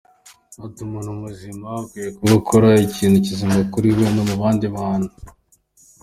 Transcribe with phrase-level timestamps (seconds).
[0.65, 5.11] Ati “…Umuntu muzima akwiye kuba akora ikintu kizima kuri we no ku bandi bantu.